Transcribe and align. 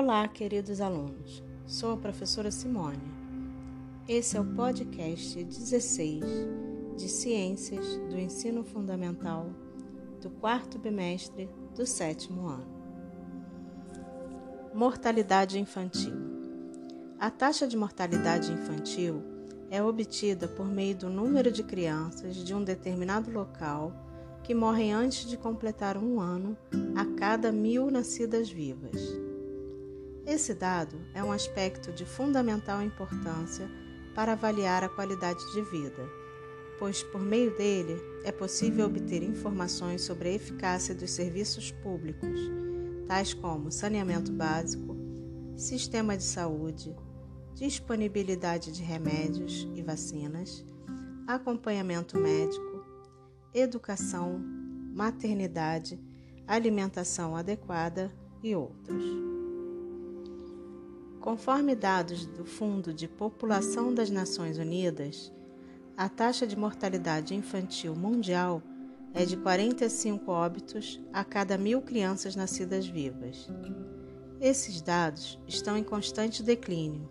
Olá, 0.00 0.28
queridos 0.28 0.80
alunos. 0.80 1.42
Sou 1.66 1.92
a 1.92 1.96
professora 1.96 2.52
Simone. 2.52 3.02
Esse 4.06 4.36
é 4.36 4.40
o 4.40 4.44
podcast 4.44 5.42
16 5.42 6.24
de 6.96 7.08
Ciências 7.08 7.84
do 8.08 8.16
Ensino 8.16 8.62
Fundamental 8.62 9.50
do 10.22 10.30
quarto 10.30 10.78
bimestre 10.78 11.50
do 11.74 11.84
sétimo 11.84 12.46
ano. 12.46 12.68
Mortalidade 14.72 15.58
infantil. 15.58 16.14
A 17.18 17.28
taxa 17.28 17.66
de 17.66 17.76
mortalidade 17.76 18.52
infantil 18.52 19.20
é 19.68 19.82
obtida 19.82 20.46
por 20.46 20.68
meio 20.68 20.94
do 20.94 21.10
número 21.10 21.50
de 21.50 21.64
crianças 21.64 22.36
de 22.36 22.54
um 22.54 22.62
determinado 22.62 23.32
local 23.32 23.92
que 24.44 24.54
morrem 24.54 24.92
antes 24.92 25.28
de 25.28 25.36
completar 25.36 25.96
um 25.96 26.20
ano 26.20 26.56
a 26.94 27.04
cada 27.18 27.50
mil 27.50 27.90
nascidas 27.90 28.48
vivas. 28.48 29.27
Esse 30.28 30.52
dado 30.52 31.00
é 31.14 31.24
um 31.24 31.32
aspecto 31.32 31.90
de 31.90 32.04
fundamental 32.04 32.82
importância 32.82 33.66
para 34.14 34.32
avaliar 34.32 34.84
a 34.84 34.88
qualidade 34.88 35.40
de 35.54 35.62
vida, 35.62 36.06
pois 36.78 37.02
por 37.02 37.22
meio 37.22 37.56
dele 37.56 37.98
é 38.24 38.30
possível 38.30 38.84
obter 38.84 39.22
informações 39.22 40.02
sobre 40.02 40.28
a 40.28 40.32
eficácia 40.32 40.94
dos 40.94 41.12
serviços 41.12 41.70
públicos, 41.70 42.38
tais 43.06 43.32
como 43.32 43.72
saneamento 43.72 44.30
básico, 44.30 44.94
sistema 45.56 46.14
de 46.14 46.24
saúde, 46.24 46.94
disponibilidade 47.54 48.70
de 48.70 48.82
remédios 48.82 49.66
e 49.74 49.82
vacinas, 49.82 50.62
acompanhamento 51.26 52.18
médico, 52.18 52.84
educação, 53.54 54.38
maternidade, 54.94 55.98
alimentação 56.46 57.34
adequada 57.34 58.12
e 58.42 58.54
outros. 58.54 59.27
Conforme 61.20 61.74
dados 61.74 62.26
do 62.26 62.44
Fundo 62.44 62.94
de 62.94 63.08
População 63.08 63.92
das 63.92 64.08
Nações 64.08 64.56
Unidas, 64.56 65.32
a 65.96 66.08
taxa 66.08 66.46
de 66.46 66.56
mortalidade 66.56 67.34
infantil 67.34 67.94
mundial 67.96 68.62
é 69.12 69.24
de 69.24 69.36
45 69.36 70.30
óbitos 70.30 71.00
a 71.12 71.24
cada 71.24 71.58
mil 71.58 71.82
crianças 71.82 72.36
nascidas 72.36 72.86
vivas. 72.86 73.48
Esses 74.40 74.80
dados 74.80 75.40
estão 75.48 75.76
em 75.76 75.82
constante 75.82 76.40
declínio, 76.40 77.10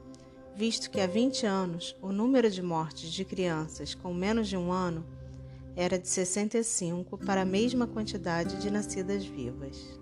visto 0.55 0.89
que 0.89 1.01
há 1.01 1.07
20 1.07 1.45
anos 1.45 1.93
o 2.01 2.13
número 2.13 2.49
de 2.49 2.61
mortes 2.61 3.11
de 3.11 3.25
crianças 3.25 3.93
com 3.93 4.13
menos 4.13 4.47
de 4.47 4.55
um 4.55 4.71
ano 4.71 5.05
era 5.75 5.99
de 5.99 6.07
65 6.07 7.17
para 7.17 7.41
a 7.41 7.45
mesma 7.45 7.85
quantidade 7.85 8.55
de 8.61 8.71
nascidas 8.71 9.25
vivas. 9.25 9.99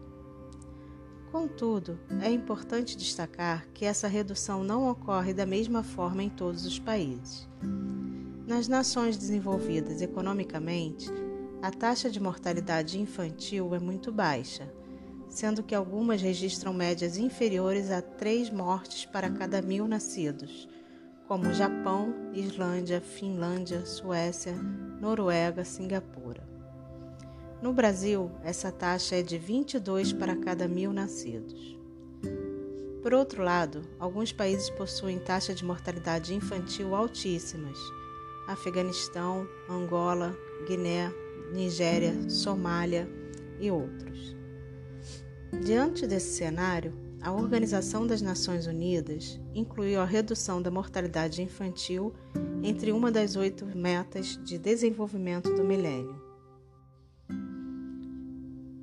Contudo, 1.36 2.00
é 2.22 2.32
importante 2.32 2.96
destacar 2.96 3.68
que 3.74 3.84
essa 3.84 4.08
redução 4.08 4.64
não 4.64 4.90
ocorre 4.90 5.34
da 5.34 5.46
mesma 5.46 5.84
forma 5.84 6.24
em 6.24 6.30
todos 6.30 6.66
os 6.66 6.80
países. 6.80 7.46
Nas 8.48 8.70
nações 8.70 9.18
desenvolvidas 9.18 10.02
economicamente, 10.02 11.12
a 11.62 11.70
taxa 11.72 12.10
de 12.10 12.22
mortalidade 12.22 12.98
infantil 12.98 13.76
é 13.76 13.80
muito 13.80 14.14
baixa, 14.14 14.74
sendo 15.28 15.62
que 15.62 15.76
algumas 15.76 16.22
registram 16.22 16.74
médias 16.74 17.18
inferiores 17.18 17.92
a 17.92 18.02
3 18.02 18.50
mortes 18.50 19.04
para 19.04 19.30
cada 19.30 19.62
mil 19.62 19.90
nascidos, 19.90 20.70
como 21.28 21.54
Japão, 21.54 22.14
Islândia, 22.34 23.02
Finlândia, 23.02 23.86
Suécia, 23.86 24.54
Noruega, 25.02 25.66
Singapura. 25.66 26.55
No 27.62 27.74
Brasil, 27.74 28.30
essa 28.44 28.72
taxa 28.72 29.16
é 29.16 29.22
de 29.22 29.38
22 29.38 30.14
para 30.14 30.36
cada 30.36 30.68
mil 30.68 30.92
nascidos. 30.92 31.78
Por 33.02 33.14
outro 33.14 33.44
lado, 33.44 33.82
alguns 34.00 34.32
países 34.32 34.70
possuem 34.72 35.20
taxa 35.20 35.54
de 35.54 35.64
mortalidade 35.64 36.34
infantil 36.34 36.96
altíssimas: 36.96 37.78
Afeganistão, 38.48 39.48
Angola, 39.70 40.36
Guiné, 40.68 41.12
Nigéria, 41.54 42.30
Somália 42.30 43.08
e 43.60 43.72
outros. 43.72 44.36
Diante 45.64 46.06
desse 46.06 46.36
cenário, 46.36 46.94
a 47.22 47.32
Organização 47.32 48.06
das 48.06 48.22
Nações 48.22 48.68
Unidas 48.68 49.40
incluiu 49.54 50.02
a 50.02 50.06
redução 50.06 50.62
da 50.62 50.70
mortalidade 50.70 51.42
infantil 51.42 52.14
entre 52.62 52.92
uma 52.92 53.12
das 53.12 53.36
oito 53.36 53.66
metas 53.66 54.40
de 54.44 54.58
desenvolvimento 54.58 55.54
do 55.54 55.64
milênio. 55.64 56.25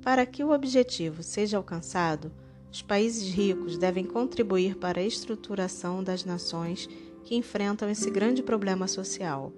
Para 0.03 0.25
que 0.25 0.43
o 0.43 0.51
objetivo 0.51 1.23
seja 1.23 1.55
alcançado, 1.55 2.29
os 2.69 2.81
países 2.81 3.33
ricos 3.33 3.77
devem 3.77 4.03
contribuir 4.03 4.75
para 4.75 4.99
a 4.99 5.05
estruturação 5.05 6.03
das 6.03 6.25
nações 6.25 6.89
que 7.23 7.35
enfrentam 7.35 7.89
esse 7.89 8.11
grande 8.11 8.43
problema 8.43 8.85
social, 8.85 9.53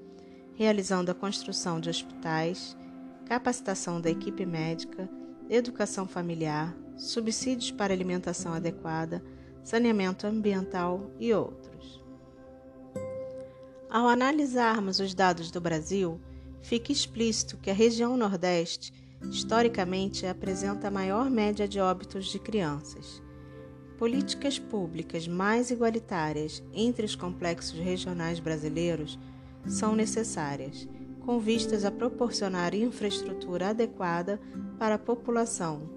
realizando 0.53 1.09
a 1.09 1.15
construção 1.15 1.79
de 1.79 1.89
hospitais, 1.89 2.77
capacitação 3.25 3.99
da 3.99 4.11
equipe 4.11 4.45
médica, 4.45 5.09
educação 5.49 6.07
familiar, 6.07 6.77
subsídios 6.95 7.71
para 7.71 7.91
alimentação 7.91 8.53
adequada, 8.53 9.23
saneamento 9.63 10.27
ambiental 10.27 11.09
e 11.19 11.33
outros. 11.33 12.03
Ao 13.89 14.07
analisarmos 14.07 14.99
os 14.99 15.15
dados 15.15 15.49
do 15.49 15.59
Brasil, 15.59 16.21
fica 16.61 16.91
explícito 16.91 17.57
que 17.57 17.71
a 17.71 17.73
região 17.73 18.15
Nordeste 18.15 18.93
historicamente 19.21 20.25
apresenta 20.25 20.87
a 20.87 20.91
maior 20.91 21.29
média 21.29 21.67
de 21.67 21.79
óbitos 21.79 22.27
de 22.27 22.39
crianças. 22.39 23.21
Políticas 23.97 24.59
públicas 24.59 25.27
mais 25.27 25.71
igualitárias 25.71 26.63
entre 26.73 27.05
os 27.05 27.15
complexos 27.15 27.79
regionais 27.79 28.39
brasileiros 28.39 29.17
são 29.65 29.95
necessárias, 29.95 30.87
com 31.25 31.39
vistas 31.39 31.85
a 31.85 31.91
proporcionar 31.91 32.75
infraestrutura 32.75 33.69
adequada 33.69 34.39
para 34.77 34.95
a 34.95 34.99
população 34.99 35.95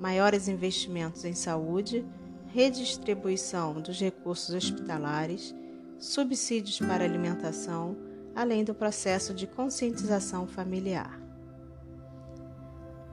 maiores 0.00 0.48
investimentos 0.48 1.26
em 1.26 1.34
saúde, 1.34 2.04
redistribuição 2.46 3.80
dos 3.80 4.00
recursos 4.00 4.54
hospitalares, 4.54 5.54
subsídios 5.98 6.78
para 6.78 7.04
alimentação, 7.04 7.96
além 8.34 8.64
do 8.64 8.74
processo 8.74 9.34
de 9.34 9.46
conscientização 9.46 10.46
familiar. 10.46 11.19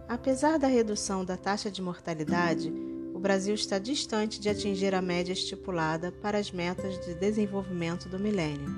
Apesar 0.09 0.57
da 0.57 0.67
redução 0.67 1.25
da 1.25 1.35
taxa 1.35 1.69
de 1.69 1.81
mortalidade, 1.81 2.71
o 3.13 3.19
Brasil 3.19 3.53
está 3.53 3.77
distante 3.77 4.39
de 4.39 4.47
atingir 4.47 4.95
a 4.95 5.01
média 5.01 5.33
estipulada 5.33 6.13
para 6.13 6.37
as 6.37 6.49
metas 6.49 6.97
de 7.05 7.13
desenvolvimento 7.13 8.07
do 8.07 8.17
milênio, 8.17 8.73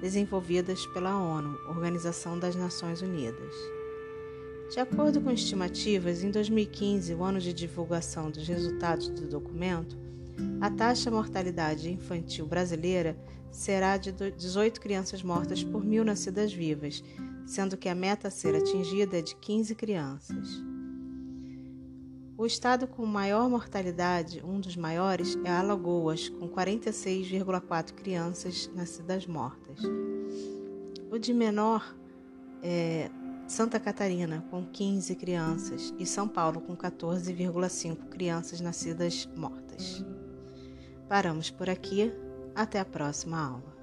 desenvolvidas 0.00 0.84
pela 0.86 1.16
ONU, 1.16 1.56
Organização 1.68 2.36
das 2.36 2.56
Nações 2.56 3.00
Unidas. 3.00 3.54
De 4.72 4.80
acordo 4.80 5.20
com 5.20 5.30
estimativas, 5.30 6.24
em 6.24 6.32
2015, 6.32 7.14
o 7.14 7.22
ano 7.22 7.38
de 7.38 7.52
divulgação 7.52 8.28
dos 8.28 8.48
resultados 8.48 9.08
do 9.08 9.28
documento, 9.28 9.96
a 10.60 10.68
taxa 10.68 11.10
de 11.10 11.16
mortalidade 11.16 11.92
infantil 11.92 12.44
brasileira 12.44 13.16
será 13.52 13.96
de 13.96 14.10
18 14.10 14.80
crianças 14.80 15.22
mortas 15.22 15.62
por 15.62 15.84
mil 15.84 16.04
nascidas 16.04 16.52
vivas, 16.52 17.04
sendo 17.46 17.76
que 17.76 17.88
a 17.88 17.94
meta 17.94 18.26
a 18.26 18.30
ser 18.32 18.56
atingida 18.56 19.18
é 19.18 19.22
de 19.22 19.36
15 19.36 19.76
crianças. 19.76 20.71
O 22.42 22.46
estado 22.46 22.88
com 22.88 23.06
maior 23.06 23.48
mortalidade, 23.48 24.42
um 24.44 24.58
dos 24.58 24.74
maiores, 24.74 25.38
é 25.44 25.50
Alagoas, 25.52 26.28
com 26.28 26.48
46,4 26.48 27.92
crianças 27.92 28.68
nascidas 28.74 29.28
mortas. 29.28 29.78
O 31.08 31.18
de 31.18 31.32
menor 31.32 31.96
é 32.60 33.08
Santa 33.46 33.78
Catarina, 33.78 34.44
com 34.50 34.66
15 34.66 35.14
crianças, 35.14 35.94
e 35.96 36.04
São 36.04 36.26
Paulo, 36.26 36.60
com 36.60 36.76
14,5 36.76 38.08
crianças 38.08 38.60
nascidas 38.60 39.28
mortas. 39.36 40.04
Paramos 41.08 41.48
por 41.48 41.70
aqui. 41.70 42.12
Até 42.56 42.80
a 42.80 42.84
próxima 42.84 43.40
aula. 43.40 43.81